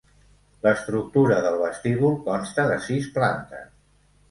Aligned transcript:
L'estructura 0.67 1.37
del 1.49 1.59
vestíbul 1.65 2.17
consta 2.31 2.67
de 2.73 2.81
sis 2.89 3.13
plantes. 3.21 3.73